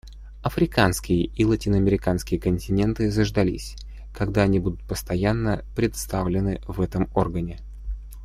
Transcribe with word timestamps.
Африканский 0.41 1.25
и 1.35 1.45
латиноамериканский 1.45 2.39
континенты 2.39 3.11
заждались, 3.11 3.75
когда 4.15 4.41
они 4.41 4.57
будут 4.57 4.81
постоянно 4.87 5.63
представлены 5.75 6.59
в 6.67 6.81
этом 6.81 7.07
органе. 7.13 7.59